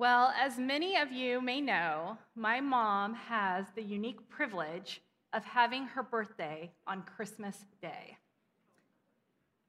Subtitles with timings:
[0.00, 5.02] Well, as many of you may know, my mom has the unique privilege
[5.34, 8.16] of having her birthday on Christmas Day,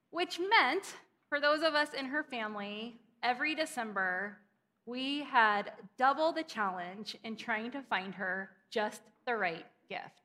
[0.08, 0.96] which meant
[1.28, 4.38] for those of us in her family, every December,
[4.86, 10.22] we had double the challenge in trying to find her just the right gift.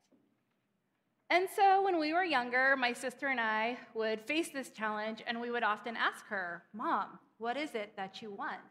[1.29, 5.41] And so when we were younger, my sister and I would face this challenge and
[5.41, 8.61] we would often ask her, Mom, what is it that you want?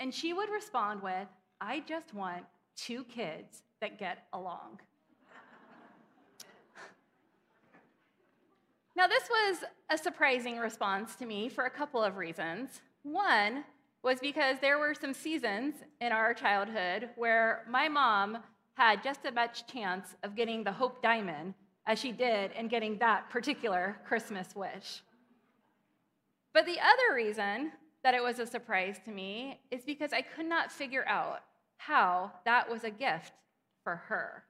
[0.00, 1.28] And she would respond with,
[1.60, 2.44] I just want
[2.76, 4.80] two kids that get along.
[8.96, 12.80] now, this was a surprising response to me for a couple of reasons.
[13.02, 13.64] One
[14.02, 18.38] was because there were some seasons in our childhood where my mom
[18.74, 21.54] had just as much chance of getting the Hope Diamond
[21.86, 25.02] as she did in getting that particular Christmas wish.
[26.54, 27.72] But the other reason
[28.08, 31.42] that it was a surprise to me is because I could not figure out
[31.76, 33.34] how that was a gift
[33.84, 34.44] for her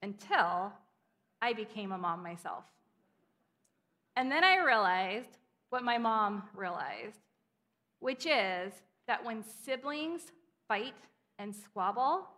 [0.00, 0.72] until
[1.42, 2.66] I became a mom myself.
[4.14, 5.38] And then I realized
[5.70, 7.18] what my mom realized,
[7.98, 8.72] which is
[9.08, 10.30] that when siblings
[10.68, 10.94] fight
[11.40, 12.28] and squabble,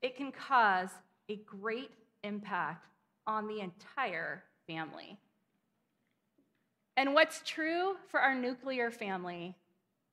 [0.00, 0.88] it can cause
[1.28, 1.90] a great
[2.24, 2.86] impact
[3.26, 5.18] on the entire family.
[6.96, 9.54] And what's true for our nuclear family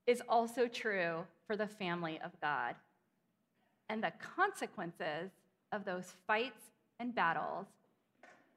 [0.05, 2.75] is also true for the family of God.
[3.89, 5.31] And the consequences
[5.71, 7.67] of those fights and battles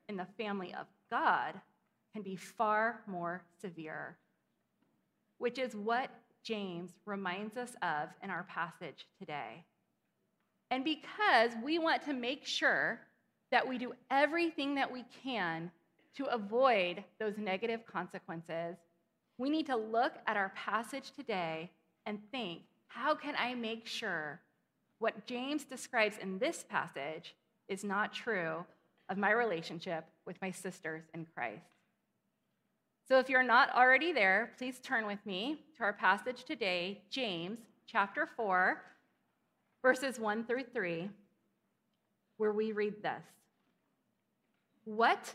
[0.08, 1.54] in the family of God
[2.12, 4.16] can be far more severe,
[5.38, 6.10] which is what
[6.42, 9.64] James reminds us of in our passage today.
[10.70, 13.00] And because we want to make sure
[13.50, 15.70] that we do everything that we can
[16.16, 18.76] to avoid those negative consequences,
[19.38, 21.70] we need to look at our passage today
[22.06, 24.40] and think how can I make sure
[24.98, 27.34] what James describes in this passage
[27.68, 28.64] is not true
[29.08, 31.66] of my relationship with my sisters in Christ?
[33.08, 37.58] So if you're not already there, please turn with me to our passage today, James
[37.86, 38.82] chapter 4
[39.86, 41.08] verses 1 through 3,
[42.38, 43.22] where we read this
[44.84, 45.34] What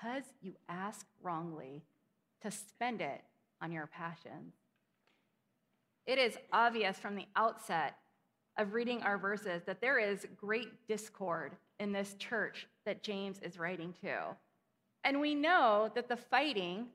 [0.00, 1.82] because you ask wrongly
[2.42, 3.22] to spend it
[3.60, 4.54] on your passions.
[6.06, 7.96] It is obvious from the outset
[8.56, 13.58] of reading our verses that there is great discord in this church that James is
[13.58, 14.36] writing to.
[15.04, 16.86] And we know that the fighting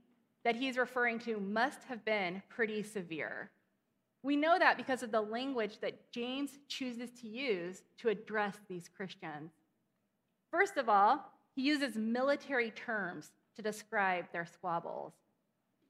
[0.44, 3.50] that he's referring to must have been pretty severe.
[4.24, 8.90] We know that because of the language that James chooses to use to address these
[8.90, 9.52] Christians.
[10.52, 15.14] First of all, he uses military terms to describe their squabbles.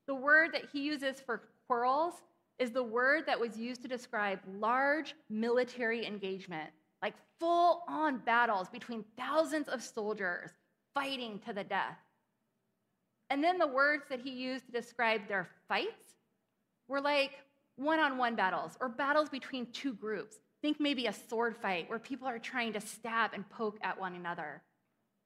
[0.08, 2.16] The word that he uses for quarrels
[2.60, 6.70] is the word that was used to describe large military engagement,
[7.02, 10.52] like full on battles between thousands of soldiers
[10.94, 11.98] fighting to the death.
[13.30, 16.16] And then the words that he used to describe their fights
[16.88, 17.32] were like
[17.76, 20.38] one on one battles or battles between two groups.
[20.62, 24.14] Think maybe a sword fight where people are trying to stab and poke at one
[24.16, 24.62] another.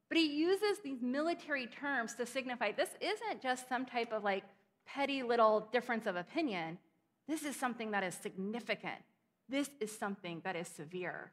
[0.09, 4.43] But he uses these military terms to signify this isn't just some type of like
[4.85, 6.77] petty little difference of opinion.
[7.27, 9.01] This is something that is significant.
[9.49, 11.31] This is something that is severe.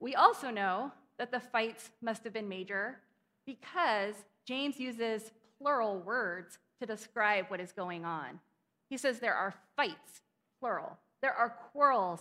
[0.00, 2.98] We also know that the fights must have been major
[3.46, 4.14] because
[4.46, 8.40] James uses plural words to describe what is going on.
[8.88, 10.22] He says there are fights,
[10.58, 10.98] plural.
[11.22, 12.20] There are quarrels,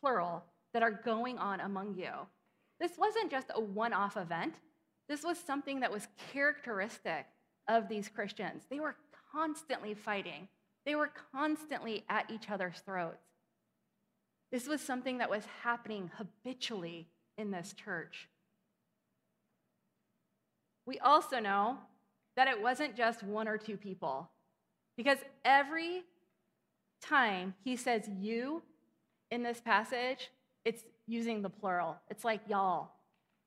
[0.00, 2.10] plural, that are going on among you.
[2.80, 4.54] This wasn't just a one off event,
[5.08, 7.26] this was something that was characteristic
[7.66, 8.64] of these Christians.
[8.70, 8.96] They were
[9.32, 10.48] constantly fighting,
[10.84, 13.24] they were constantly at each other's throats.
[14.50, 18.28] This was something that was happening habitually in this church.
[20.86, 21.76] We also know
[22.34, 24.30] that it wasn't just one or two people.
[24.96, 26.02] Because every
[27.02, 28.62] time he says you
[29.30, 30.30] in this passage,
[30.64, 31.96] it's using the plural.
[32.10, 32.90] It's like y'all,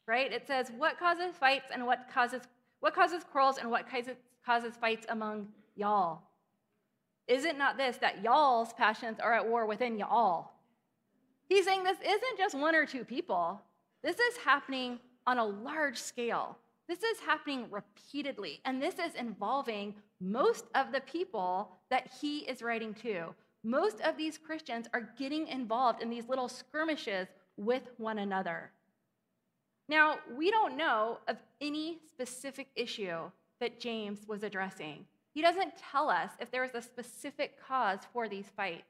[0.08, 0.32] right?
[0.32, 2.42] It says what causes fights and what causes
[2.80, 4.16] what causes quarrels and what causes,
[4.46, 6.24] causes fights among y'all.
[7.28, 10.52] Is it not this that y'all's passions are at war within y'all?
[11.48, 13.62] He's saying this isn't just one or two people.
[14.04, 16.58] This is happening on a large scale.
[16.88, 22.62] This is happening repeatedly, and this is involving most of the people that he is
[22.62, 23.34] writing to.
[23.64, 27.28] Most of these Christians are getting involved in these little skirmishes
[27.58, 28.72] with one another.
[29.88, 35.06] Now, we don't know of any specific issue that James was addressing.
[35.34, 38.84] He doesn't tell us if there was a specific cause for these fights,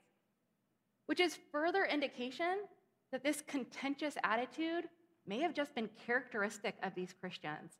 [1.07, 2.59] which is further indication
[3.11, 4.85] that this contentious attitude
[5.27, 7.73] may have just been characteristic of these Christians.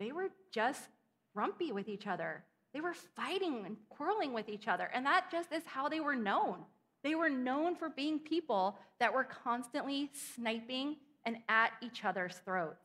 [0.00, 0.88] They were just
[1.34, 2.44] grumpy with each other.
[2.74, 6.16] They were fighting and quarreling with each other, and that just is how they were
[6.16, 6.64] known.
[7.02, 12.84] They were known for being people that were constantly sniping and at each other's throats.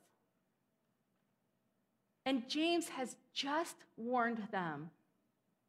[2.25, 4.89] And James has just warned them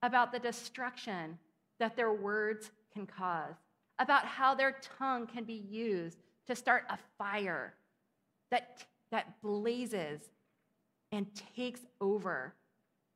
[0.02, 1.38] about the destruction
[1.80, 3.54] that their words can cause,
[3.98, 7.74] about how their tongue can be used to start a fire
[8.50, 10.20] that, that blazes
[11.10, 11.26] and
[11.56, 12.54] takes over.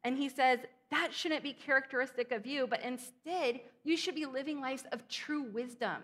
[0.02, 0.60] And he says,
[0.90, 5.42] that shouldn't be characteristic of you, but instead, you should be living lives of true
[5.42, 6.02] wisdom.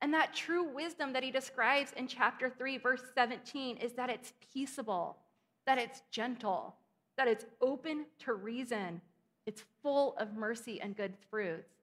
[0.00, 4.32] And that true wisdom that he describes in chapter 3, verse 17, is that it's
[4.52, 5.18] peaceable,
[5.66, 6.74] that it's gentle,
[7.18, 9.02] that it's open to reason,
[9.44, 11.74] it's full of mercy and good fruits.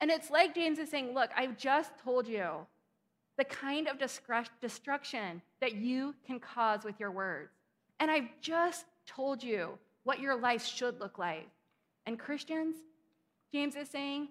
[0.00, 2.66] And it's like James is saying, Look, I've just told you
[3.36, 3.98] the kind of
[4.60, 7.50] destruction that you can cause with your words.
[8.00, 11.46] And I've just told you what your life should look like.
[12.06, 12.76] And Christians,
[13.52, 14.28] James is saying,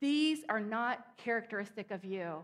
[0.00, 2.42] these are not characteristic of you.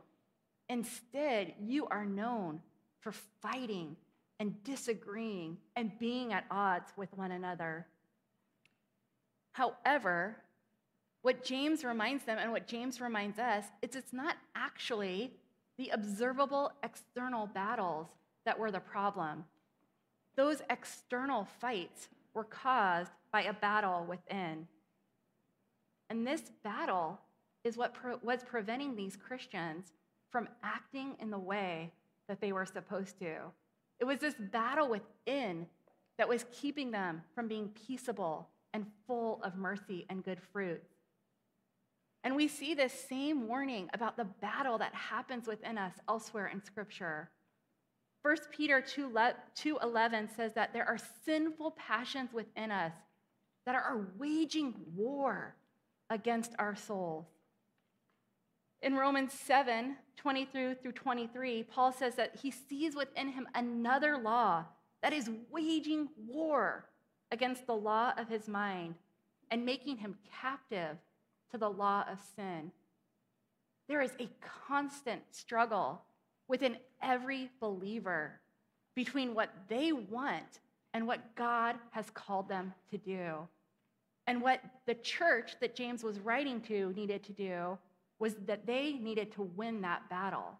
[0.69, 2.61] Instead, you are known
[3.01, 3.97] for fighting
[4.39, 7.87] and disagreeing and being at odds with one another.
[9.53, 10.37] However,
[11.23, 15.33] what James reminds them and what James reminds us is it's not actually
[15.79, 18.09] the observable external battles
[18.45, 19.47] that were the problem.
[20.37, 24.69] Those external fights were caused by a battle within.
[26.11, 27.19] And this battle
[27.65, 29.93] is what pro- was preventing these Christians
[30.31, 31.93] from acting in the way
[32.29, 33.37] that they were supposed to.
[33.99, 35.67] It was this battle within
[36.19, 40.83] that was keeping them from being peaceable and full of mercy and good fruit.
[42.23, 46.63] And we see this same warning about the battle that happens within us elsewhere in
[46.63, 47.31] Scripture.
[48.27, 52.93] 1 Peter 2:11 says that there are sinful passions within us
[53.65, 55.55] that are waging war
[56.11, 57.27] against our souls.
[58.83, 64.65] In Romans 7 23 through 23, Paul says that he sees within him another law
[65.03, 66.89] that is waging war
[67.31, 68.97] against the law of his mind
[69.53, 70.99] and making him captive
[71.53, 72.73] to the law of sin.
[73.87, 74.29] There is a
[74.67, 76.03] constant struggle
[76.49, 78.41] within every believer
[78.95, 80.61] between what they want
[80.95, 83.47] and what God has called them to do.
[84.27, 87.79] And what the church that James was writing to needed to do
[88.19, 90.59] was that they needed to win that battle.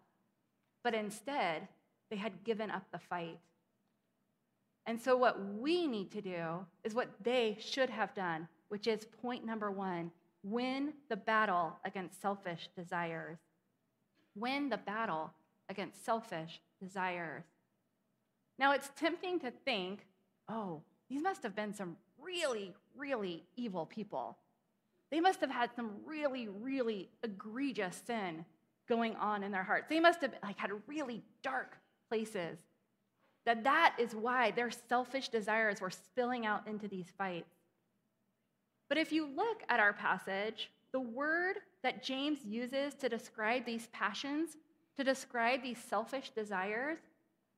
[0.83, 1.67] But instead,
[2.09, 3.39] they had given up the fight.
[4.85, 9.05] And so, what we need to do is what they should have done, which is
[9.21, 10.11] point number one
[10.43, 13.37] win the battle against selfish desires.
[14.35, 15.33] Win the battle
[15.69, 17.43] against selfish desires.
[18.59, 20.05] Now, it's tempting to think,
[20.49, 24.37] oh, these must have been some really, really evil people.
[25.11, 28.45] They must have had some really, really egregious sin
[28.89, 29.87] going on in their hearts.
[29.89, 31.77] They must have like had really dark
[32.09, 32.57] places.
[33.45, 37.53] That that is why their selfish desires were spilling out into these fights.
[38.89, 43.87] But if you look at our passage, the word that James uses to describe these
[43.87, 44.57] passions
[44.97, 46.97] to describe these selfish desires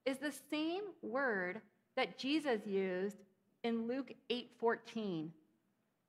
[0.05, 1.62] is the same word
[1.96, 3.17] that Jesus used
[3.63, 5.34] in Luke 8:14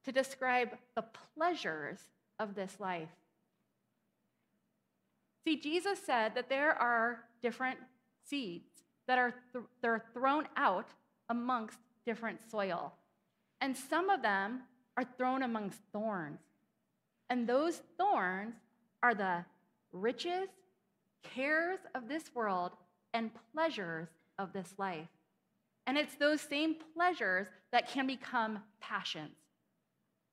[0.04, 2.00] to describe the pleasures
[2.38, 3.10] of this life.
[5.44, 7.78] See, Jesus said that there are different
[8.24, 10.94] seeds that are th- they're thrown out
[11.28, 12.92] amongst different soil.
[13.60, 14.62] And some of them
[14.96, 16.40] are thrown amongst thorns.
[17.28, 18.54] And those thorns
[19.02, 19.44] are the
[19.92, 20.48] riches
[21.22, 22.72] cares of this world,
[23.12, 24.08] and pleasures
[24.38, 25.08] of this life.
[25.86, 29.36] And it's those same pleasures that can become passions.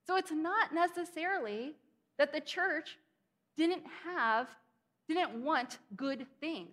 [0.05, 1.73] So it's not necessarily
[2.17, 2.97] that the church
[3.57, 4.47] didn't have,
[5.07, 6.69] didn't want good things.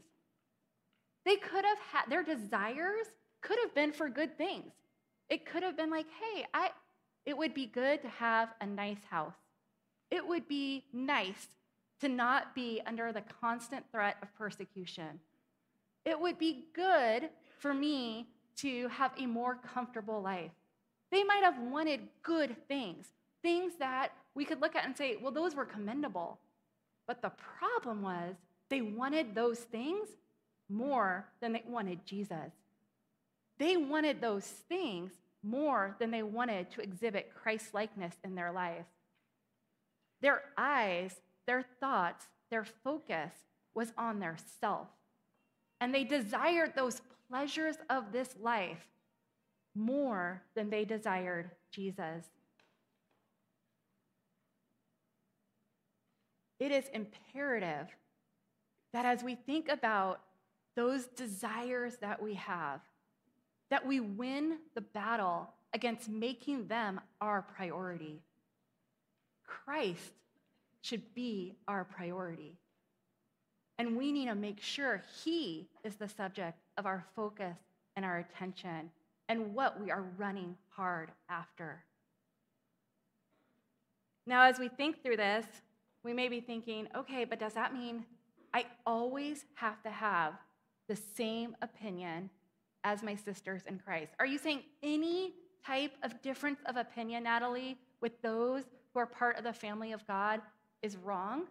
[1.24, 3.06] They could have had, their desires
[3.40, 4.72] could have been for good things.
[5.30, 6.70] It could have been like, hey, I,
[7.24, 9.34] it would be good to have a nice house.
[10.10, 11.48] It would be nice
[12.00, 15.20] to not be under the constant threat of persecution.
[16.04, 20.52] It would be good for me to have a more comfortable life.
[21.10, 23.06] They might have wanted good things,
[23.42, 26.38] things that we could look at and say, well, those were commendable.
[27.06, 28.34] But the problem was
[28.68, 30.08] they wanted those things
[30.68, 32.52] more than they wanted Jesus.
[33.58, 38.86] They wanted those things more than they wanted to exhibit Christ likeness in their life.
[40.20, 41.14] Their eyes,
[41.46, 43.32] their thoughts, their focus
[43.74, 44.88] was on their self.
[45.80, 48.86] And they desired those pleasures of this life
[49.74, 52.24] more than they desired Jesus.
[56.60, 57.88] It is imperative
[58.92, 60.20] that as we think about
[60.76, 62.80] those desires that we have,
[63.70, 68.22] that we win the battle against making them our priority.
[69.44, 70.12] Christ
[70.84, 72.58] should be our priority.
[73.78, 77.56] And we need to make sure He is the subject of our focus
[77.96, 78.90] and our attention
[79.28, 81.82] and what we are running hard after.
[84.26, 85.46] Now, as we think through this,
[86.02, 88.04] we may be thinking, okay, but does that mean
[88.52, 90.34] I always have to have
[90.86, 92.28] the same opinion
[92.84, 94.12] as my sisters in Christ?
[94.20, 95.32] Are you saying any
[95.66, 100.06] type of difference of opinion, Natalie, with those who are part of the family of
[100.06, 100.42] God
[100.84, 101.44] is wrong?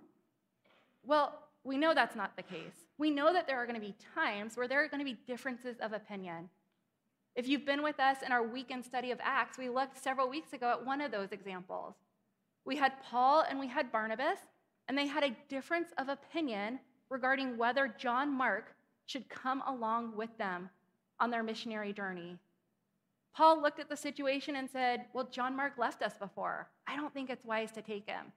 [1.04, 2.86] Well, we know that's not the case.
[3.00, 5.18] We know that there are going to be times where there are going to be
[5.26, 6.50] differences of opinion.
[7.36, 10.54] If you've been with us in our weekend study of Acts, we looked several weeks
[10.54, 11.96] ago at one of those examples.
[12.64, 14.38] We had Paul and we had Barnabas,
[14.88, 18.76] and they had a difference of opinion regarding whether John Mark
[19.08, 20.70] should come along with them
[21.20, 22.38] on their missionary journey.
[23.36, 26.70] Paul looked at the situation and said, Well, John Mark left us before.
[26.86, 28.32] I don't think it's wise to take him.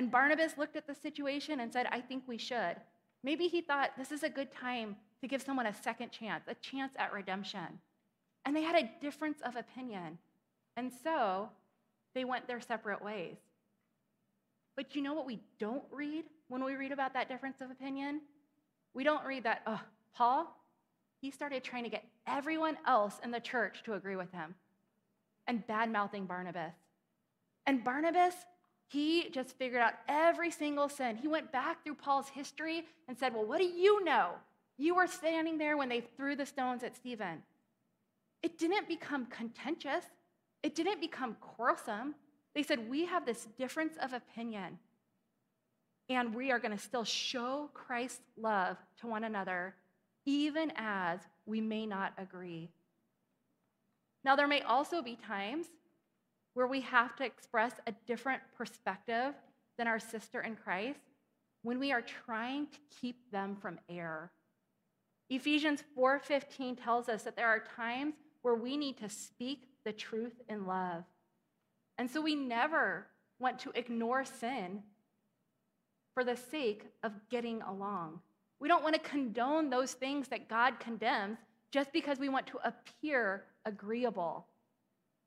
[0.00, 2.76] And Barnabas looked at the situation and said, I think we should.
[3.22, 6.54] Maybe he thought this is a good time to give someone a second chance, a
[6.54, 7.78] chance at redemption.
[8.46, 10.16] And they had a difference of opinion.
[10.78, 11.50] And so
[12.14, 13.36] they went their separate ways.
[14.74, 18.22] But you know what we don't read when we read about that difference of opinion?
[18.94, 19.82] We don't read that, oh,
[20.14, 20.46] Paul,
[21.20, 24.54] he started trying to get everyone else in the church to agree with him
[25.46, 26.72] and bad mouthing Barnabas.
[27.66, 28.32] And Barnabas,
[28.90, 31.14] he just figured out every single sin.
[31.14, 34.32] He went back through Paul's history and said, Well, what do you know?
[34.78, 37.42] You were standing there when they threw the stones at Stephen.
[38.42, 40.04] It didn't become contentious,
[40.64, 42.16] it didn't become quarrelsome.
[42.52, 44.80] They said, We have this difference of opinion,
[46.08, 49.76] and we are going to still show Christ's love to one another,
[50.26, 52.70] even as we may not agree.
[54.24, 55.66] Now, there may also be times
[56.54, 59.34] where we have to express a different perspective
[59.78, 61.00] than our sister in Christ
[61.62, 64.30] when we are trying to keep them from error.
[65.28, 70.40] Ephesians 4:15 tells us that there are times where we need to speak the truth
[70.48, 71.04] in love.
[71.98, 73.06] And so we never
[73.38, 74.82] want to ignore sin
[76.14, 78.20] for the sake of getting along.
[78.58, 81.38] We don't want to condone those things that God condemns
[81.70, 84.46] just because we want to appear agreeable.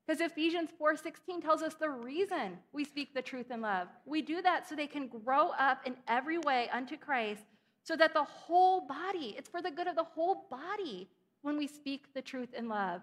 [0.05, 3.87] Because Ephesians 4:16 tells us the reason we speak the truth in love.
[4.05, 7.45] We do that so they can grow up in every way unto Christ,
[7.83, 11.09] so that the whole body, it's for the good of the whole body
[11.41, 13.01] when we speak the truth in love,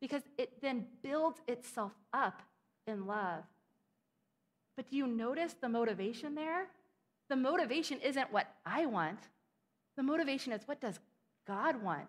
[0.00, 2.42] because it then builds itself up
[2.86, 3.44] in love.
[4.76, 6.68] But do you notice the motivation there?
[7.28, 9.20] The motivation isn't what I want.
[9.96, 10.98] The motivation is what does
[11.46, 12.08] God want?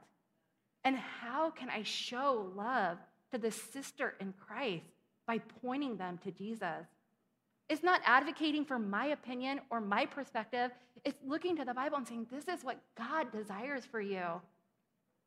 [0.84, 2.98] And how can I show love
[3.34, 4.86] to the sister in Christ
[5.26, 6.86] by pointing them to Jesus.
[7.68, 10.72] It's not advocating for my opinion or my perspective.
[11.04, 14.24] It's looking to the Bible and saying, This is what God desires for you.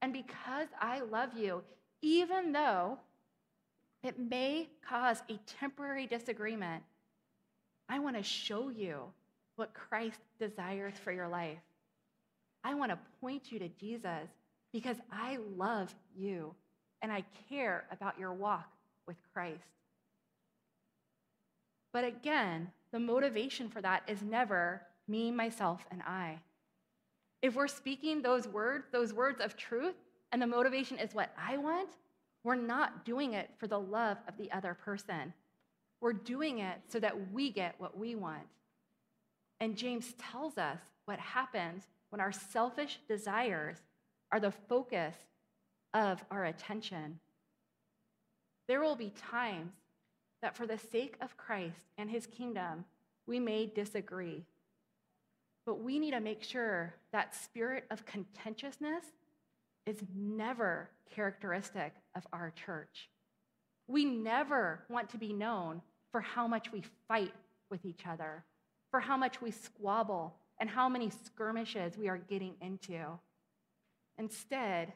[0.03, 1.63] And because I love you,
[2.03, 2.99] even though
[4.05, 6.85] it may cause a temporary disagreement,
[7.89, 9.01] I want to show you
[9.57, 11.59] what Christ desires for your life.
[12.63, 14.29] I want to point you to Jesus
[14.73, 16.55] because I love you
[17.07, 18.69] and I care about your walk
[19.07, 19.63] with Christ.
[21.93, 26.41] But again, the motivation for that is never me, myself, and I.
[27.43, 29.95] If we're speaking those words, those words of truth,
[30.33, 31.91] and the motivation is what I want,
[32.43, 35.33] we're not doing it for the love of the other person.
[36.01, 38.49] We're doing it so that we get what we want.
[39.61, 43.77] And James tells us what happens when our selfish desires
[44.33, 45.15] are the focus
[45.97, 47.19] of our attention.
[48.69, 49.73] There will be times
[50.43, 52.85] that, for the sake of Christ and his kingdom,
[53.27, 54.45] we may disagree,
[55.65, 59.05] but we need to make sure that spirit of contentiousness
[59.87, 63.09] is never characteristic of our church.
[63.89, 65.81] We never want to be known
[66.13, 67.33] for how much we fight
[67.71, 68.45] with each other,
[68.91, 73.19] for how much we squabble, and how many skirmishes we are getting into.
[74.19, 74.93] Instead,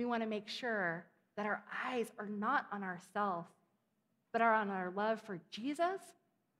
[0.00, 1.04] we want to make sure
[1.36, 3.50] that our eyes are not on ourselves,
[4.32, 6.00] but are on our love for Jesus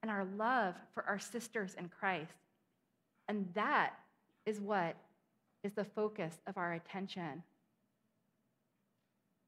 [0.02, 2.34] and our love for our sisters in Christ.
[3.28, 3.94] And that
[4.44, 4.94] is what
[5.64, 7.42] is the focus of our attention.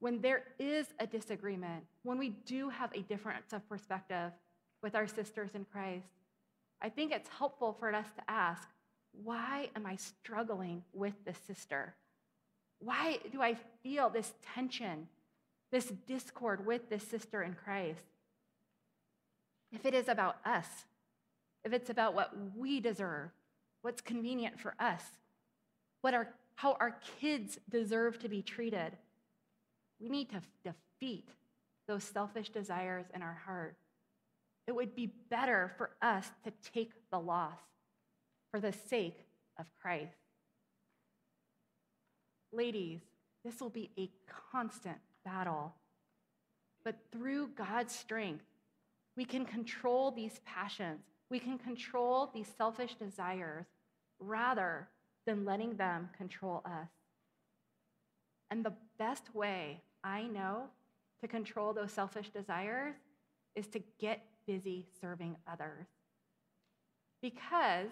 [0.01, 4.33] When there is a disagreement, when we do have a difference of perspective
[4.83, 6.07] with our sisters in Christ,
[6.81, 8.67] I think it's helpful for us to ask,
[9.23, 11.95] why am I struggling with this sister?
[12.85, 15.09] Why do I feel this tension,
[15.71, 18.05] this discord with this sister in Christ?
[19.73, 20.67] If it is about us,
[21.65, 23.31] if it's about what we deserve,
[23.83, 25.03] what's convenient for us,
[26.01, 28.97] what our, how our kids deserve to be treated,
[30.01, 31.29] we need to defeat
[31.87, 33.77] those selfish desires in our heart.
[34.67, 37.59] It would be better for us to take the loss
[38.51, 39.21] for the sake
[39.59, 40.22] of Christ.
[42.53, 43.01] Ladies,
[43.45, 44.11] this will be a
[44.51, 45.75] constant battle.
[46.85, 48.45] But through God's strength,
[49.17, 51.01] we can control these passions.
[51.31, 53.67] We can control these selfish desires
[54.19, 54.89] rather
[55.27, 56.89] than letting them control us.
[58.51, 60.65] And the best way I know
[61.23, 62.95] to control those selfish desires
[63.55, 65.87] is to get busy serving others.
[67.23, 67.89] Because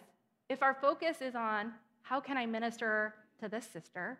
[0.48, 4.18] if our focus is on how can I minister to this sister,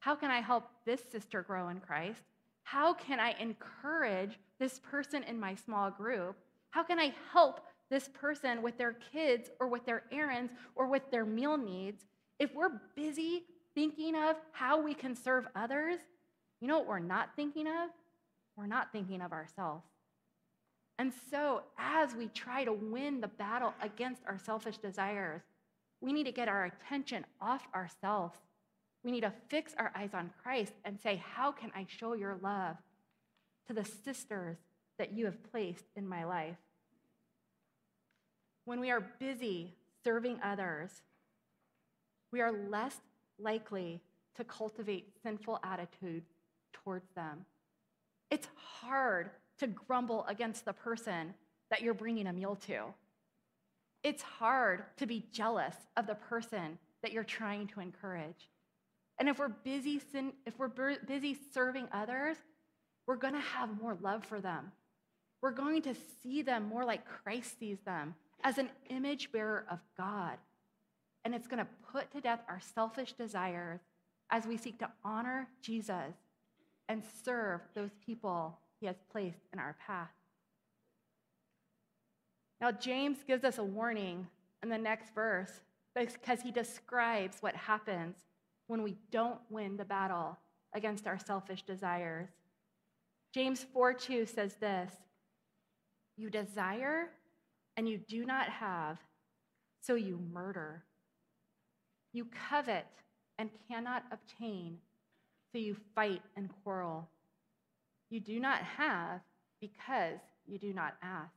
[0.00, 2.22] how can I help this sister grow in Christ,
[2.64, 6.36] how can I encourage this person in my small group,
[6.70, 11.10] how can I help this person with their kids or with their errands or with
[11.10, 12.04] their meal needs,
[12.38, 15.98] if we're busy thinking of how we can serve others,
[16.60, 17.90] you know what we're not thinking of?
[18.56, 19.84] We're not thinking of ourselves.
[20.98, 25.40] And so, as we try to win the battle against our selfish desires,
[26.00, 28.38] we need to get our attention off ourselves.
[29.02, 32.38] We need to fix our eyes on Christ and say, How can I show your
[32.42, 32.76] love
[33.66, 34.58] to the sisters
[34.98, 36.58] that you have placed in my life?
[38.64, 40.90] When we are busy serving others,
[42.30, 42.96] we are less
[43.38, 44.00] likely
[44.36, 46.30] to cultivate sinful attitudes
[46.72, 47.44] towards them.
[48.30, 51.34] It's hard to grumble against the person
[51.70, 52.84] that you're bringing a meal to.
[54.02, 58.48] It's hard to be jealous of the person that you're trying to encourage.
[59.20, 60.00] And if we're busy,
[60.46, 62.38] if we're busy serving others,
[63.06, 64.72] we're going to have more love for them.
[65.42, 69.78] We're going to see them more like Christ sees them as an image bearer of
[69.96, 70.38] God.
[71.26, 73.80] And it's going to put to death our selfish desires
[74.30, 76.14] as we seek to honor Jesus
[76.88, 80.08] and serve those people he has placed in our path.
[82.58, 84.26] Now, James gives us a warning
[84.62, 85.60] in the next verse
[85.94, 88.16] because he describes what happens
[88.70, 90.38] when we don't win the battle
[90.74, 92.28] against our selfish desires.
[93.34, 94.92] James 4 2 says this
[96.16, 97.08] You desire
[97.76, 98.98] and you do not have,
[99.80, 100.84] so you murder.
[102.12, 102.86] You covet
[103.38, 104.78] and cannot obtain,
[105.50, 107.08] so you fight and quarrel.
[108.08, 109.20] You do not have
[109.60, 111.34] because you do not ask.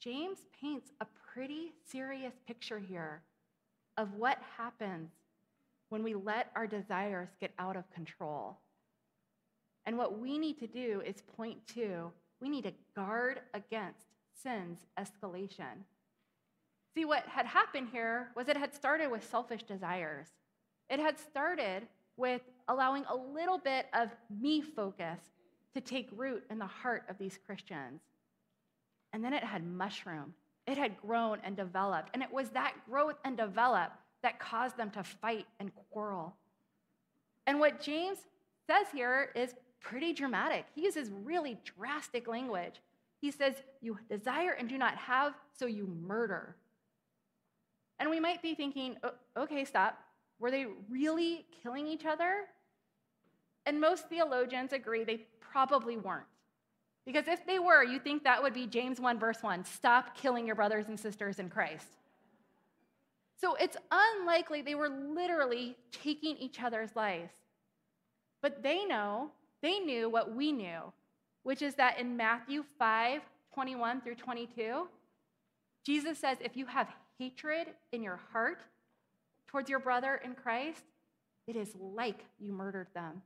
[0.00, 3.22] James paints a pretty serious picture here
[3.96, 5.10] of what happens
[5.88, 8.58] when we let our desires get out of control.
[9.86, 14.06] And what we need to do is point to we need to guard against
[14.42, 15.84] sin's escalation.
[16.94, 20.28] See, what had happened here was it had started with selfish desires.
[20.88, 25.20] It had started with allowing a little bit of me focus
[25.74, 28.00] to take root in the heart of these Christians.
[29.12, 30.34] And then it had mushroomed.
[30.66, 32.10] It had grown and developed.
[32.14, 33.92] And it was that growth and develop
[34.22, 36.34] that caused them to fight and quarrel.
[37.46, 38.18] And what James
[38.66, 40.66] says here is pretty dramatic.
[40.74, 42.82] He uses really drastic language.
[43.20, 46.56] He says, You desire and do not have, so you murder.
[47.98, 48.96] And we might be thinking,
[49.36, 49.98] okay, stop.
[50.38, 52.44] Were they really killing each other?
[53.66, 56.26] And most theologians agree they probably weren't.
[57.04, 60.46] Because if they were, you think that would be James 1, verse 1 stop killing
[60.46, 61.96] your brothers and sisters in Christ.
[63.40, 67.32] So it's unlikely they were literally taking each other's lives.
[68.42, 69.30] But they know,
[69.62, 70.92] they knew what we knew,
[71.44, 73.22] which is that in Matthew 5
[73.54, 74.86] 21 through 22,
[75.84, 78.60] Jesus says if you have hatred in your heart
[79.48, 80.84] towards your brother in Christ,
[81.46, 83.22] it is like you murdered them.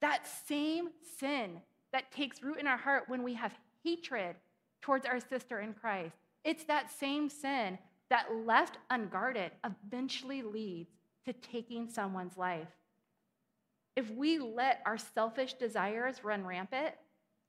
[0.00, 0.88] That same
[1.20, 1.60] sin
[1.92, 4.34] that takes root in our heart when we have hatred
[4.80, 7.78] towards our sister in Christ, it's that same sin
[8.12, 10.90] that left unguarded eventually leads
[11.24, 12.68] to taking someone's life.
[13.96, 16.94] If we let our selfish desires run rampant,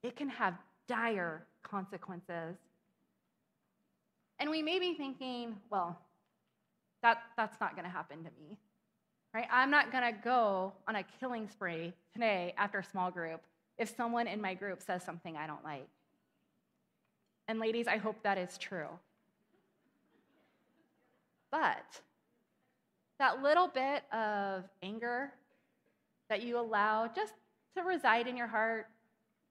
[0.04, 0.54] it can have
[0.88, 2.56] dire consequences.
[4.40, 6.00] And we may be thinking, well,
[7.02, 8.58] that, that's not going to happen to me.
[9.34, 9.48] Right?
[9.52, 13.42] I'm not going to go on a killing spree today after a small group
[13.78, 15.90] if someone in my group says something I don't like.
[17.50, 18.88] And ladies, I hope that is true.
[21.54, 22.02] But
[23.20, 25.32] that little bit of anger
[26.28, 27.36] that you allow just
[27.78, 28.88] to reside in your heart,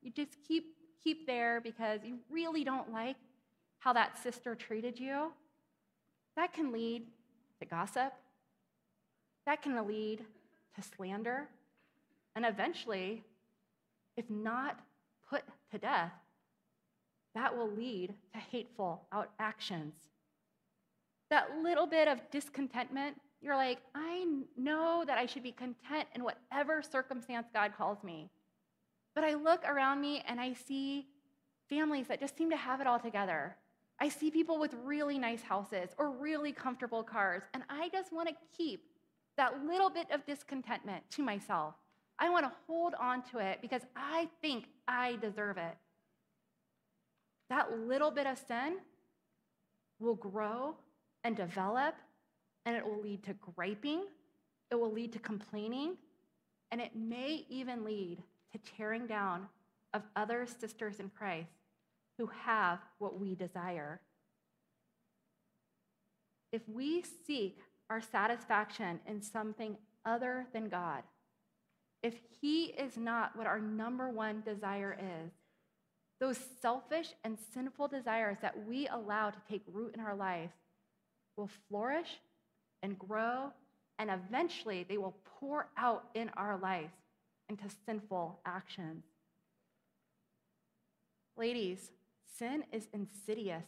[0.03, 3.15] you just keep keep there because you really don't like
[3.79, 5.33] how that sister treated you,
[6.37, 7.07] that can lead
[7.61, 8.13] to gossip.
[9.47, 10.25] That can lead
[10.75, 11.49] to slander.
[12.35, 13.23] And eventually,
[14.17, 14.81] if not
[15.31, 16.13] put to death,
[17.37, 19.95] that will lead to hateful out actions.
[21.33, 26.23] That little bit of discontentment, you're like, I know that I should be content in
[26.23, 28.29] whatever circumstance God calls me.
[29.15, 31.07] But I look around me and I see
[31.71, 33.57] families that just seem to have it all together.
[33.99, 38.29] I see people with really nice houses or really comfortable cars, and I just want
[38.29, 38.83] to keep
[39.39, 41.77] that little bit of discontentment to myself.
[42.19, 45.79] I want to hold on to it because I think I deserve it.
[47.49, 48.81] That little bit of sin
[49.99, 50.75] will grow
[51.25, 51.95] and develop,
[52.65, 54.05] and it will lead to griping,
[54.71, 55.97] it will lead to complaining,
[56.71, 59.47] and it may even lead to tearing down
[59.95, 61.51] of other sisters in Christ
[62.19, 64.01] who have what we desire.
[66.53, 67.59] If we seek
[67.91, 71.03] our satisfaction in something other than God,
[72.03, 75.33] if He is not what our number one desire is,
[76.21, 80.51] those selfish and sinful desires that we allow to take root in our life
[81.37, 82.21] will flourish
[82.83, 83.53] and grow,
[83.99, 86.91] and eventually they will pour out in our life
[87.49, 89.05] into sinful actions.
[91.37, 91.91] Ladies,
[92.39, 93.65] sin is insidious,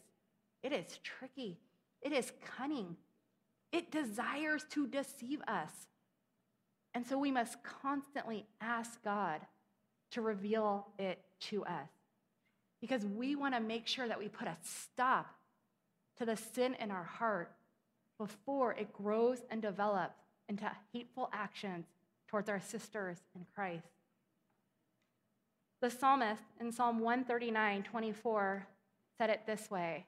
[0.63, 1.59] it is tricky,
[2.03, 2.97] it is cunning,
[3.73, 5.71] it desires to deceive us.
[6.95, 9.41] And so we must constantly ask God
[10.13, 11.89] to reveal it to us
[12.81, 15.35] because we want to make sure that we put a stop
[16.19, 17.54] to the sin in our heart
[18.19, 21.87] before it grows and develops into hateful actions
[22.29, 23.87] towards our sisters in Christ.
[25.81, 28.67] The psalmist in Psalm 139 24
[29.19, 30.07] said it this way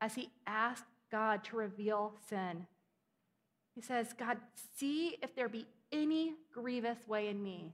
[0.00, 2.66] as he asked God to reveal sin.
[3.74, 4.38] He says, God,
[4.76, 7.72] see if there be any grievous way in me.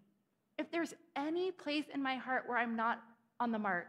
[0.59, 3.01] If there's any place in my heart where I'm not
[3.41, 3.87] on the mark,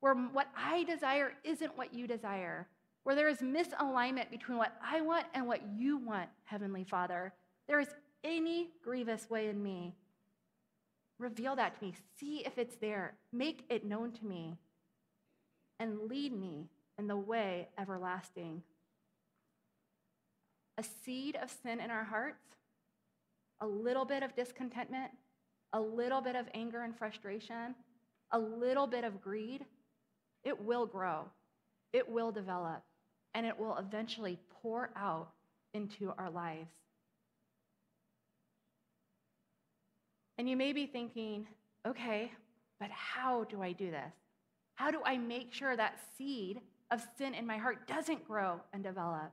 [0.00, 2.68] where what I desire isn't what you desire,
[3.04, 7.32] where there is misalignment between what I want and what you want, Heavenly Father,
[7.68, 7.88] there is
[8.24, 9.94] any grievous way in me,
[11.18, 11.94] reveal that to me.
[12.18, 13.14] See if it's there.
[13.32, 14.56] Make it known to me.
[15.78, 18.62] And lead me in the way everlasting.
[20.78, 22.42] A seed of sin in our hearts,
[23.60, 25.10] a little bit of discontentment,
[25.72, 27.74] a little bit of anger and frustration,
[28.32, 29.64] a little bit of greed,
[30.42, 31.26] it will grow,
[31.92, 32.82] it will develop,
[33.34, 35.28] and it will eventually pour out
[35.72, 36.70] into our lives.
[40.38, 41.46] And you may be thinking,
[41.86, 42.32] okay,
[42.80, 44.12] but how do I do this?
[44.74, 48.82] How do I make sure that seed of sin in my heart doesn't grow and
[48.82, 49.32] develop?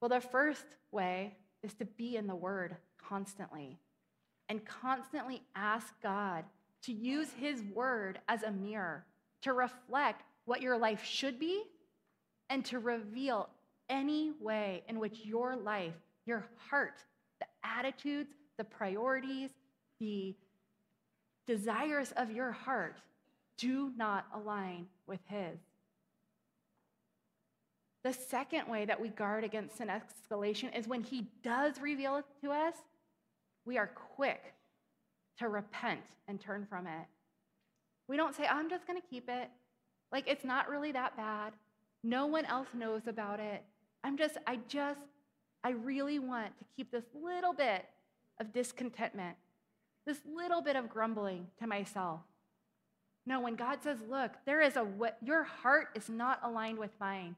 [0.00, 3.78] Well, the first way is to be in the Word constantly
[4.48, 6.44] and constantly ask God
[6.82, 9.04] to use His Word as a mirror
[9.42, 11.62] to reflect what your life should be
[12.52, 13.48] and to reveal
[13.88, 15.94] any way in which your life,
[16.26, 17.02] your heart,
[17.40, 19.48] the attitudes, the priorities,
[19.98, 20.34] the
[21.46, 22.98] desires of your heart
[23.56, 25.58] do not align with His.
[28.04, 32.26] The second way that we guard against sin escalation is when He does reveal it
[32.42, 32.74] to us,
[33.64, 34.52] we are quick
[35.38, 37.06] to repent and turn from it.
[38.08, 39.48] We don't say, oh, I'm just going to keep it.
[40.10, 41.54] Like, it's not really that bad.
[42.02, 43.62] No one else knows about it.
[44.04, 45.00] I'm just, I just,
[45.62, 47.84] I really want to keep this little bit
[48.40, 49.36] of discontentment,
[50.06, 52.20] this little bit of grumbling to myself.
[53.24, 54.86] No, when God says, look, there is a,
[55.24, 57.36] your heart is not aligned with mine.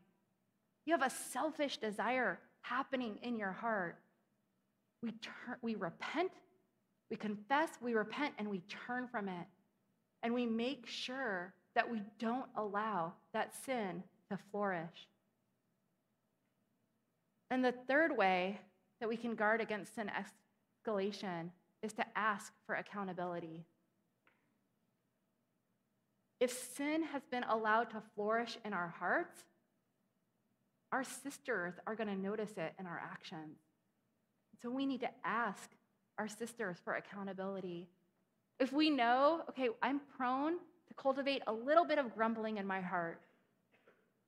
[0.86, 3.98] You have a selfish desire happening in your heart.
[5.02, 6.32] We, turn, we repent,
[7.10, 9.46] we confess, we repent, and we turn from it.
[10.22, 14.02] And we make sure that we don't allow that sin
[14.34, 15.08] to flourish.
[17.50, 18.58] And the third way
[19.00, 20.10] that we can guard against sin
[20.86, 21.50] escalation
[21.82, 23.64] is to ask for accountability.
[26.40, 29.38] If sin has been allowed to flourish in our hearts,
[30.90, 33.58] our sisters are going to notice it in our actions.
[34.62, 35.70] So we need to ask
[36.18, 37.88] our sisters for accountability.
[38.58, 40.54] If we know, okay, I'm prone
[40.88, 43.20] to cultivate a little bit of grumbling in my heart,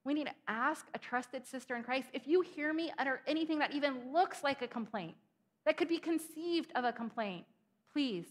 [0.06, 3.58] we need to ask a trusted sister in Christ if you hear me utter anything
[3.58, 5.16] that even looks like a complaint,
[5.64, 7.44] that could be conceived of a complaint,
[7.92, 8.26] please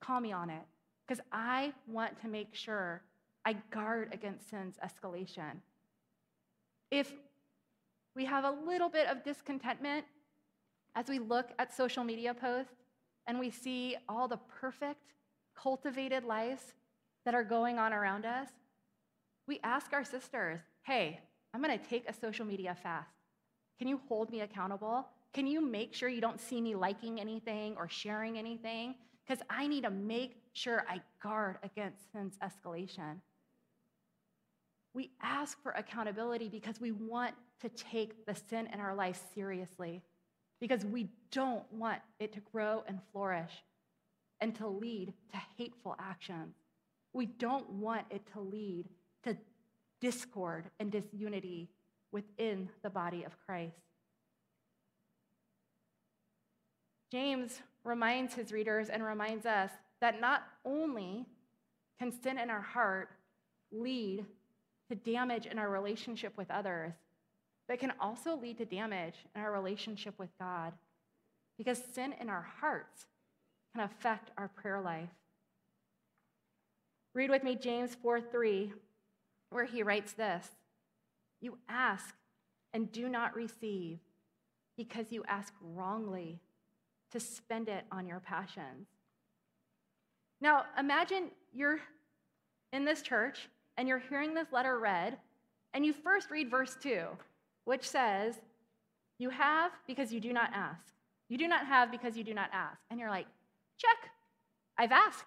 [0.00, 0.62] call me on it
[1.06, 3.02] because I want to make sure
[3.44, 5.60] I guard against sin's escalation.
[6.92, 7.12] If
[8.14, 10.04] we have a little bit of discontentment
[10.94, 12.72] as we look at social media posts
[13.26, 15.12] and we see all the perfect,
[15.56, 16.74] cultivated lives
[17.24, 18.48] that are going on around us,
[19.48, 21.18] we ask our sisters, hey,
[21.52, 23.10] I'm going to take a social media fast.
[23.78, 25.08] Can you hold me accountable?
[25.34, 28.94] Can you make sure you don't see me liking anything or sharing anything?
[29.26, 33.16] Because I need to make sure I guard against sin's escalation.
[34.94, 40.02] We ask for accountability because we want to take the sin in our life seriously,
[40.60, 43.50] because we don't want it to grow and flourish
[44.40, 46.54] and to lead to hateful actions.
[47.12, 48.86] We don't want it to lead
[49.24, 49.36] to
[50.06, 51.68] discord and disunity
[52.12, 53.74] within the body of Christ.
[57.10, 61.26] James reminds his readers and reminds us that not only
[61.98, 63.08] can sin in our heart
[63.72, 64.24] lead
[64.88, 66.92] to damage in our relationship with others,
[67.66, 70.72] but can also lead to damage in our relationship with God
[71.58, 73.06] because sin in our hearts
[73.74, 75.08] can affect our prayer life.
[77.12, 78.72] Read with me James 4 3,
[79.50, 80.48] where he writes this
[81.40, 82.14] You ask
[82.72, 83.98] and do not receive
[84.76, 86.40] because you ask wrongly
[87.12, 88.88] to spend it on your passions.
[90.40, 91.80] Now, imagine you're
[92.72, 95.18] in this church and you're hearing this letter read,
[95.74, 97.04] and you first read verse 2,
[97.64, 98.36] which says,
[99.18, 100.94] You have because you do not ask.
[101.28, 102.78] You do not have because you do not ask.
[102.90, 103.26] And you're like,
[103.78, 104.10] Check,
[104.78, 105.26] I've asked.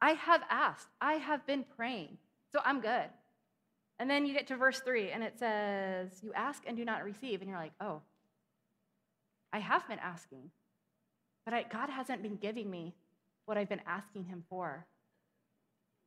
[0.00, 0.88] I have asked.
[1.00, 2.18] I have been praying.
[2.54, 3.08] So I'm good.
[3.98, 7.02] And then you get to verse 3, and it says, You ask and do not
[7.04, 7.40] receive.
[7.40, 8.00] And you're like, Oh,
[9.52, 10.50] I have been asking,
[11.44, 12.94] but I, God hasn't been giving me
[13.46, 14.86] what I've been asking Him for.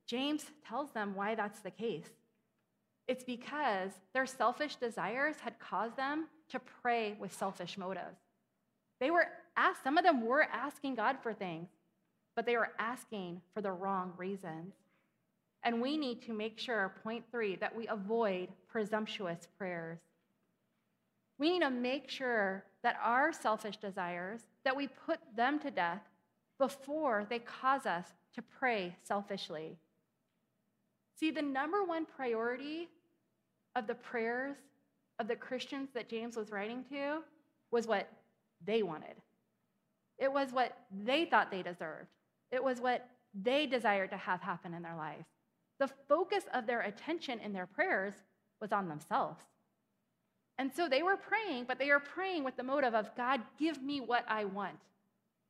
[0.07, 2.09] James tells them why that's the case.
[3.09, 8.19] It's because their selfish desires had caused them to pray with selfish motives.
[9.01, 11.67] They were asked, some of them were asking God for things,
[12.37, 14.73] but they were asking for the wrong reasons.
[15.67, 19.99] And we need to make sure, point three, that we avoid presumptuous prayers.
[21.39, 26.03] We need to make sure that our selfish desires, that we put them to death
[26.57, 29.75] before they cause us to pray selfishly.
[31.19, 32.87] See, the number one priority
[33.75, 34.55] of the prayers
[35.19, 37.23] of the Christians that James was writing to
[37.71, 38.09] was what
[38.65, 39.15] they wanted.
[40.17, 42.07] It was what they thought they deserved.
[42.51, 45.25] It was what they desired to have happen in their life.
[45.79, 48.13] The focus of their attention in their prayers
[48.59, 49.43] was on themselves.
[50.57, 53.81] And so they were praying, but they were praying with the motive of God, give
[53.81, 54.79] me what I want,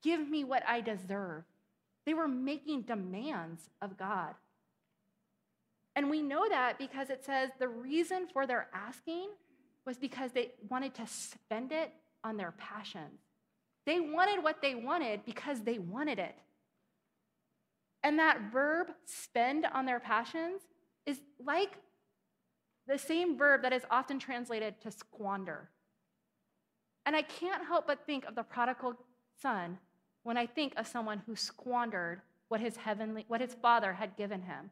[0.04, 1.44] give me what I deserve.
[2.06, 4.34] They were making demands of God.
[5.96, 9.30] And we know that because it says the reason for their asking
[9.86, 11.92] was because they wanted to spend it
[12.24, 13.20] on their passions.
[13.86, 16.36] They wanted what they wanted because they wanted it.
[18.04, 20.62] And that verb, spend on their passions,
[21.06, 21.72] is like
[22.88, 25.70] the same verb that is often translated to squander.
[27.06, 28.96] And I can't help but think of the prodigal
[29.42, 29.78] son
[30.24, 34.42] when I think of someone who squandered what his heavenly what his father had given
[34.42, 34.72] him.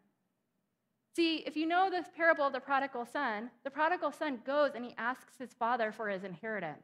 [1.15, 4.83] See, if you know this parable of the prodigal son, the prodigal son goes and
[4.83, 6.83] he asks his father for his inheritance.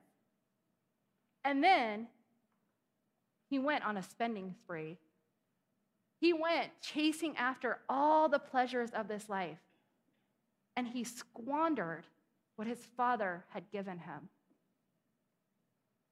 [1.43, 2.07] And then
[3.49, 4.97] he went on a spending spree.
[6.21, 9.57] He went chasing after all the pleasures of this life.
[10.77, 12.05] And he squandered
[12.55, 14.29] what his father had given him.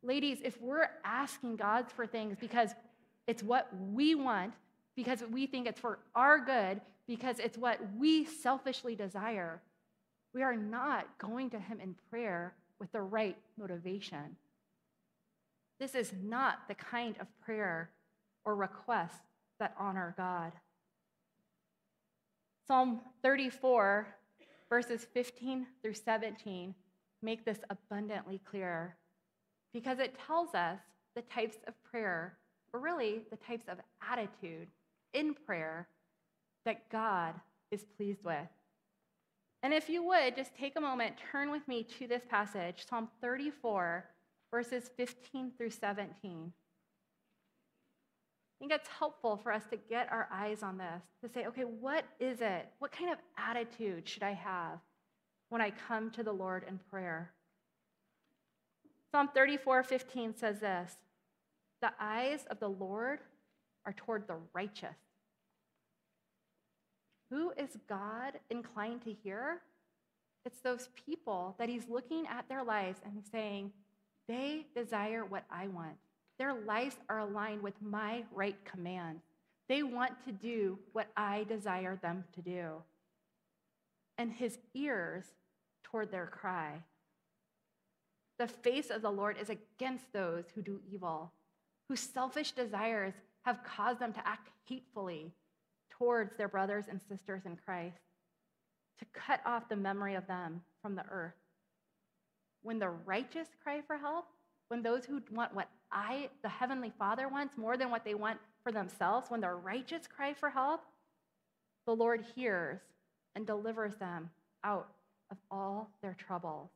[0.02, 2.72] Ladies, if we're asking God for things because
[3.28, 4.54] it's what we want,
[4.96, 9.62] because we think it's for our good, because it's what we selfishly desire,
[10.34, 14.36] we are not going to Him in prayer with the right motivation.
[15.80, 17.90] This is not the kind of prayer
[18.46, 19.22] or request
[19.60, 20.54] that honor God.
[22.68, 24.08] Psalm 34,
[24.70, 26.76] verses 15 through 17,
[27.22, 28.96] make this abundantly clear
[29.74, 30.80] because it tells us
[31.16, 32.38] the types of prayer,
[32.74, 34.68] or really the types of attitude
[35.14, 35.88] in prayer
[36.66, 37.34] that God
[37.72, 38.48] is pleased with.
[39.62, 43.10] And if you would, just take a moment, turn with me to this passage, Psalm
[43.22, 44.06] 34,
[44.52, 46.54] verses 15 through 17.
[48.60, 51.64] I think it's helpful for us to get our eyes on this, to say, okay,
[51.64, 52.68] what is it?
[52.80, 54.80] What kind of attitude should I have
[55.48, 57.32] when I come to the Lord in prayer?
[59.12, 60.98] Psalm 34 15 says this
[61.82, 63.20] The eyes of the Lord
[63.86, 64.98] are toward the righteous.
[67.32, 69.62] Who is God inclined to hear?
[70.46, 73.72] It's those people that he's looking at their lives and saying,
[74.28, 75.98] they desire what I want.
[76.40, 79.20] Their lives are aligned with my right command.
[79.68, 82.82] They want to do what I desire them to do.
[84.18, 85.26] And his ears
[85.84, 86.82] toward their cry.
[88.40, 91.34] The face of the Lord is against those who do evil,
[91.90, 95.34] whose selfish desires have caused them to act hatefully
[95.90, 98.00] towards their brothers and sisters in Christ,
[99.00, 101.34] to cut off the memory of them from the earth.
[102.62, 104.26] When the righteous cry for help,
[104.70, 108.40] when those who want what I, the Heavenly Father, wants more than what they want
[108.64, 110.82] for themselves, when the righteous cry for help,
[111.86, 112.80] the Lord hears
[113.36, 114.30] and delivers them
[114.64, 114.90] out
[115.32, 116.70] of all their troubles.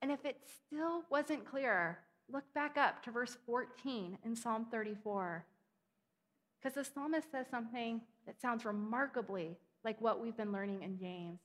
[0.00, 1.98] And if it still wasn't clear,
[2.32, 5.44] look back up to verse 14 in Psalm 34.
[6.60, 11.40] Because the psalmist says something that sounds remarkably like what we've been learning in James.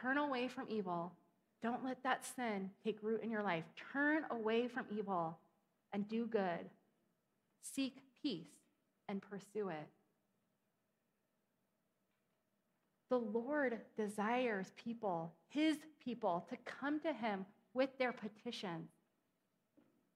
[0.00, 1.12] Turn away from evil.
[1.62, 3.64] Don't let that sin take root in your life.
[3.92, 5.38] Turn away from evil
[5.92, 6.70] and do good.
[7.62, 8.46] Seek peace
[9.08, 9.88] and pursue it.
[13.10, 18.90] The Lord desires people, his people, to come to him with their petitions.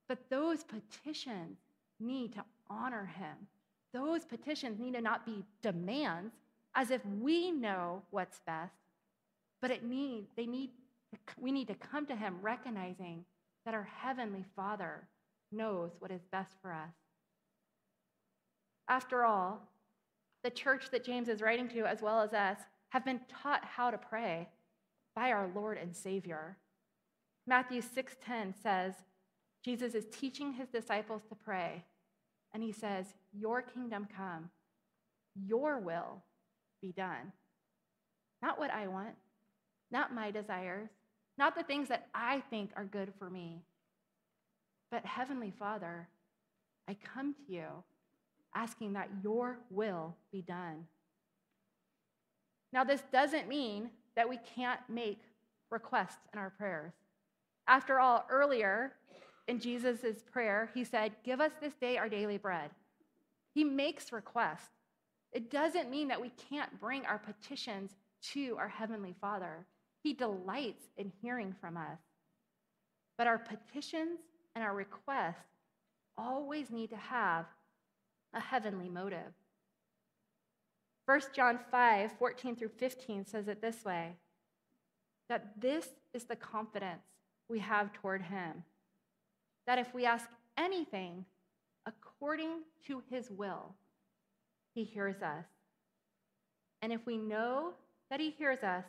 [0.09, 1.59] But those petitions
[1.98, 3.48] need to honor him.
[3.94, 6.35] Those petitions need to not be demands
[6.74, 8.74] as if we know what's best,
[9.61, 10.70] but it need, they need,
[11.38, 13.25] we need to come to him recognizing
[13.64, 15.09] that our heavenly Father
[15.51, 16.94] knows what is best for us.
[18.88, 19.68] After all,
[20.42, 22.59] the church that James is writing to, as well as us,
[22.90, 24.48] have been taught how to pray
[25.14, 26.57] by our Lord and Savior.
[27.46, 28.94] Matthew 6:10 says,
[29.64, 31.85] Jesus is teaching his disciples to pray
[32.53, 34.51] and he says, Your kingdom come,
[35.35, 36.22] your will
[36.81, 37.33] be done.
[38.42, 39.14] Not what I want,
[39.90, 40.90] not my desires,
[41.38, 43.62] not the things that I think are good for me.
[44.90, 46.09] But Heavenly Father,
[46.88, 47.66] I come to you
[48.55, 50.87] asking that your will be done.
[52.73, 55.21] Now, this doesn't mean that we can't make
[55.71, 56.92] requests in our prayers.
[57.66, 58.92] After all, earlier
[59.49, 62.71] in Jesus' prayer, he said, Give us this day our daily bread.
[63.55, 64.71] He makes requests.
[65.33, 67.92] It doesn't mean that we can't bring our petitions
[68.33, 69.66] to our Heavenly Father.
[70.02, 71.98] He delights in hearing from us.
[73.16, 74.20] But our petitions
[74.54, 75.46] and our requests
[76.16, 77.46] always need to have
[78.34, 79.32] a heavenly motive.
[81.06, 84.16] 1 John 5 14 through 15 says it this way
[85.28, 87.02] that this is the confidence
[87.48, 88.64] we have toward Him
[89.66, 91.24] that if we ask anything
[91.86, 93.74] according to his will,
[94.74, 95.44] he hears us.
[96.80, 97.72] And if we know
[98.10, 98.84] that he hears us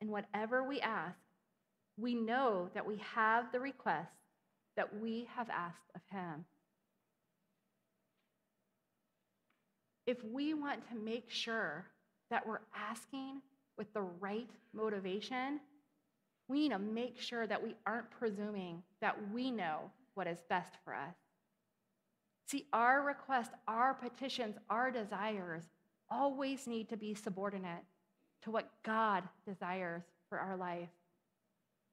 [0.00, 1.18] in whatever we ask,
[1.96, 4.10] we know that we have the request
[4.76, 6.44] that we have asked of him.
[10.06, 11.86] If we want to make sure
[12.30, 13.40] that we're asking
[13.78, 15.60] with the right motivation,
[16.48, 20.74] we need to make sure that we aren't presuming that we know what is best
[20.84, 21.14] for us.
[22.46, 25.64] See, our requests, our petitions, our desires
[26.08, 27.82] always need to be subordinate
[28.46, 30.88] to what God desires for our life.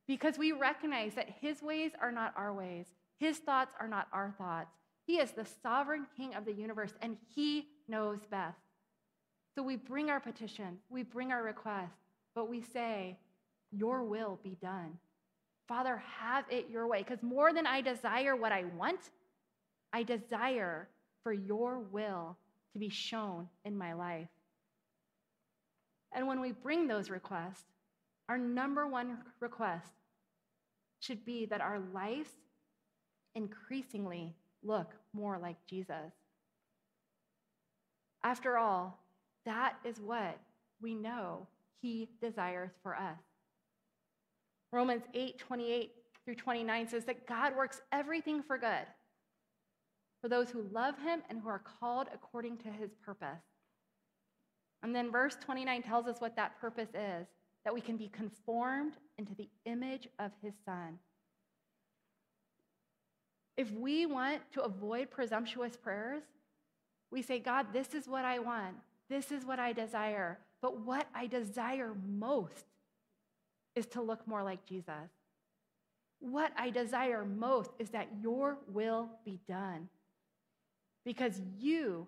[0.08, 2.86] Because we recognize that His ways are not our ways,
[3.20, 4.76] His thoughts are not our thoughts.
[5.06, 8.60] He is the sovereign King of the universe, and He knows best.
[9.56, 11.94] So we bring our petition, we bring our request,
[12.36, 13.18] but we say,
[13.72, 15.00] Your will be done.
[15.68, 17.00] Father, have it your way.
[17.00, 19.00] Because more than I desire what I want,
[19.92, 20.88] I desire
[21.24, 22.38] for your will
[22.74, 24.28] to be shown in my life.
[26.14, 27.66] And when we bring those requests,
[28.30, 29.92] our number one request
[31.00, 32.30] should be that our lives
[33.36, 34.34] increasingly
[34.64, 36.14] look more like Jesus.
[38.24, 39.00] After all,
[39.46, 40.40] that is what
[40.82, 41.48] we know
[41.82, 43.20] he desires for us.
[44.72, 45.92] Romans 8 28
[46.26, 48.88] through 29 says that God works everything for good
[50.22, 53.44] for those who love him and who are called according to his purpose.
[54.84, 57.26] And then verse 29 tells us what that purpose is
[57.64, 61.00] that we can be conformed into the image of his son.
[63.56, 66.24] If we want to avoid presumptuous prayers,
[67.10, 68.76] we say, God, this is what I want.
[69.10, 70.40] This is what I desire.
[70.62, 72.66] But what I desire most
[73.76, 75.12] is to look more like Jesus.
[76.20, 79.88] What I desire most is that your will be done.
[81.06, 82.08] Because you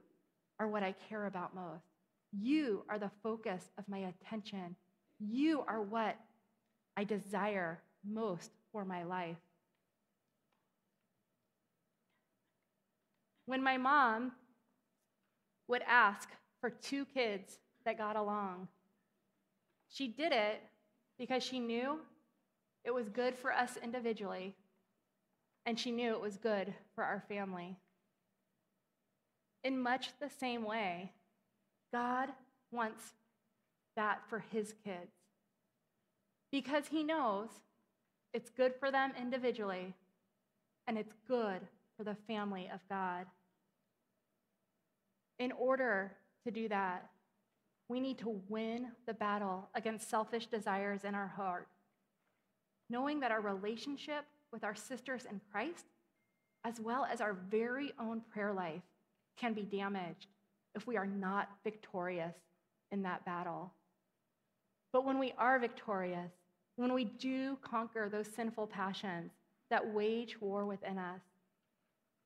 [0.60, 1.95] are what I care about most.
[2.42, 4.76] You are the focus of my attention.
[5.20, 6.18] You are what
[6.98, 9.38] I desire most for my life.
[13.46, 14.32] When my mom
[15.68, 16.30] would ask
[16.60, 18.68] for two kids that got along,
[19.88, 20.62] she did it
[21.18, 22.00] because she knew
[22.84, 24.56] it was good for us individually,
[25.66, 27.78] and she knew it was good for our family.
[29.64, 31.12] In much the same way,
[31.96, 32.28] God
[32.74, 33.14] wants
[33.96, 35.14] that for his kids.
[36.52, 37.48] Because he knows
[38.34, 39.94] it's good for them individually
[40.88, 41.62] and it's good
[41.96, 43.28] for the family of God.
[45.40, 46.12] In order
[46.44, 47.10] to do that,
[47.88, 51.70] we need to win the battle against selfish desires in our heart,
[52.90, 55.86] knowing that our relationship with our sisters in Christ,
[56.66, 58.84] as well as our very own prayer life,
[59.38, 60.28] can be damaged
[60.76, 62.36] if we are not victorious
[62.92, 63.74] in that battle.
[64.92, 66.32] But when we are victorious,
[66.76, 69.32] when we do conquer those sinful passions
[69.70, 71.22] that wage war within us,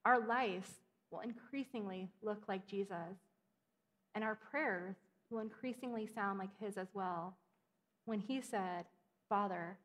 [0.06, 0.70] our lives
[1.12, 3.18] will increasingly look like Jesus,
[4.16, 4.96] and our prayers
[5.30, 7.38] will increasingly sound like his as well.
[8.06, 8.86] When he said,
[9.28, 9.78] Father,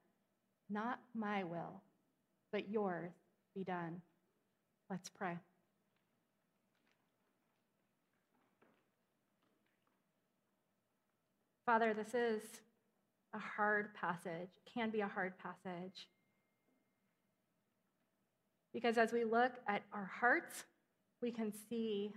[0.71, 1.83] not my will,
[2.53, 3.13] but yours
[3.55, 4.01] be done.
[4.91, 5.39] Let's pray.
[11.67, 12.43] Father, this is
[13.33, 16.09] a hard passage, can be a hard passage.
[18.75, 20.65] Because as we look at our hearts,
[21.23, 22.13] we can see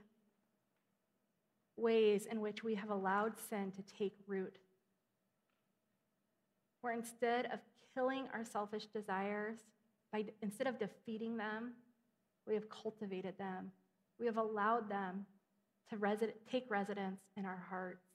[1.78, 4.58] ways in which we have allowed sin to take root.
[6.82, 7.60] Where instead of
[7.94, 9.60] killing our selfish desires,
[10.12, 11.74] by, instead of defeating them,
[12.46, 13.72] we have cultivated them.
[14.20, 15.26] We have allowed them
[15.90, 18.07] to resi- take residence in our hearts.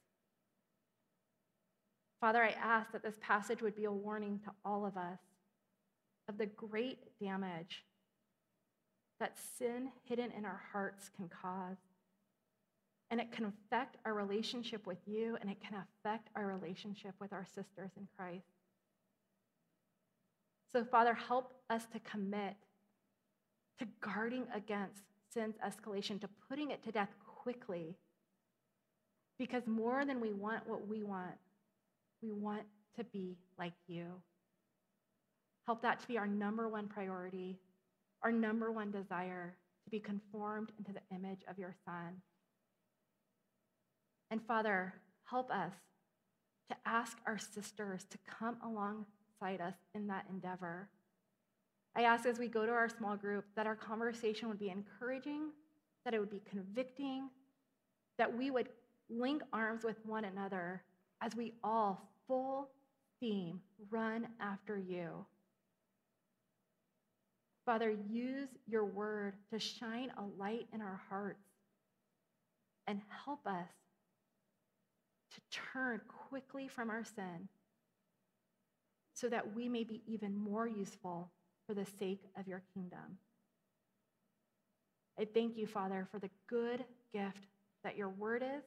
[2.22, 5.18] Father, I ask that this passage would be a warning to all of us
[6.28, 7.84] of the great damage
[9.18, 11.78] that sin hidden in our hearts can cause.
[13.10, 17.32] And it can affect our relationship with you, and it can affect our relationship with
[17.32, 18.46] our sisters in Christ.
[20.72, 22.54] So, Father, help us to commit
[23.80, 25.02] to guarding against
[25.34, 27.96] sin's escalation, to putting it to death quickly.
[29.40, 31.34] Because more than we want what we want,
[32.22, 32.62] we want
[32.96, 34.06] to be like you.
[35.66, 37.58] Help that to be our number one priority,
[38.22, 42.22] our number one desire to be conformed into the image of your Son.
[44.30, 44.94] And Father,
[45.24, 45.72] help us
[46.70, 50.88] to ask our sisters to come alongside us in that endeavor.
[51.94, 55.50] I ask as we go to our small group that our conversation would be encouraging,
[56.04, 57.28] that it would be convicting,
[58.18, 58.68] that we would
[59.10, 60.82] link arms with one another
[61.20, 62.68] as we all full
[63.16, 63.60] steam
[63.90, 65.26] run after you.
[67.64, 71.44] Father, use your word to shine a light in our hearts
[72.86, 73.68] and help us
[75.34, 75.40] to
[75.72, 77.48] turn quickly from our sin
[79.14, 81.30] so that we may be even more useful
[81.66, 83.18] for the sake of your kingdom.
[85.18, 87.46] I thank you, Father, for the good gift
[87.84, 88.64] that your word is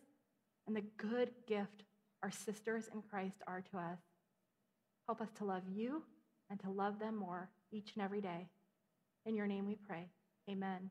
[0.67, 1.83] and the good gift
[2.25, 3.99] our sisters in Christ are to us.
[5.05, 6.01] Help us to love you
[6.49, 8.47] and to love them more each and every day.
[9.27, 10.09] In your name we pray.
[10.49, 10.89] Amen.